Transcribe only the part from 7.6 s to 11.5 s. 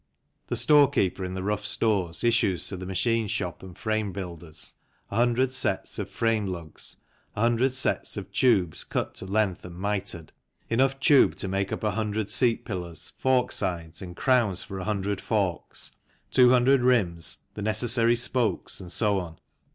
sets of tubes cut to length and mitred, enough tube to